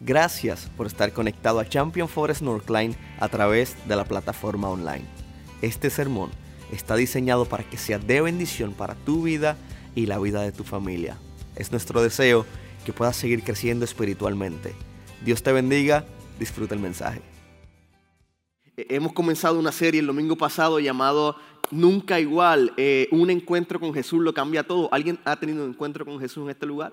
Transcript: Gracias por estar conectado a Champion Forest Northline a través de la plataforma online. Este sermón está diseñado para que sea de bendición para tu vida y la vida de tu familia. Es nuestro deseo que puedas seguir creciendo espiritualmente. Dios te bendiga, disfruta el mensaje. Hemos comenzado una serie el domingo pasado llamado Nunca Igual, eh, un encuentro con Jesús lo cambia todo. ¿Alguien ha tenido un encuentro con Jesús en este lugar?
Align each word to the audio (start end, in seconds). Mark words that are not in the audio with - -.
Gracias 0.00 0.70
por 0.76 0.86
estar 0.86 1.12
conectado 1.12 1.58
a 1.58 1.68
Champion 1.68 2.08
Forest 2.08 2.42
Northline 2.42 2.94
a 3.18 3.28
través 3.28 3.76
de 3.88 3.96
la 3.96 4.04
plataforma 4.04 4.68
online. 4.68 5.04
Este 5.60 5.90
sermón 5.90 6.30
está 6.70 6.94
diseñado 6.94 7.46
para 7.46 7.64
que 7.64 7.76
sea 7.78 7.98
de 7.98 8.20
bendición 8.20 8.74
para 8.74 8.94
tu 8.94 9.22
vida 9.24 9.56
y 9.96 10.06
la 10.06 10.20
vida 10.20 10.42
de 10.42 10.52
tu 10.52 10.62
familia. 10.62 11.18
Es 11.56 11.72
nuestro 11.72 12.00
deseo 12.00 12.46
que 12.84 12.92
puedas 12.92 13.16
seguir 13.16 13.42
creciendo 13.42 13.84
espiritualmente. 13.84 14.72
Dios 15.24 15.42
te 15.42 15.52
bendiga, 15.52 16.04
disfruta 16.38 16.76
el 16.76 16.80
mensaje. 16.80 17.20
Hemos 18.76 19.12
comenzado 19.12 19.58
una 19.58 19.72
serie 19.72 20.00
el 20.00 20.06
domingo 20.06 20.36
pasado 20.36 20.78
llamado 20.78 21.34
Nunca 21.72 22.20
Igual, 22.20 22.72
eh, 22.76 23.08
un 23.10 23.30
encuentro 23.30 23.80
con 23.80 23.92
Jesús 23.92 24.22
lo 24.22 24.32
cambia 24.32 24.62
todo. 24.62 24.88
¿Alguien 24.92 25.18
ha 25.24 25.34
tenido 25.40 25.64
un 25.64 25.70
encuentro 25.70 26.04
con 26.04 26.20
Jesús 26.20 26.44
en 26.44 26.50
este 26.50 26.66
lugar? 26.66 26.92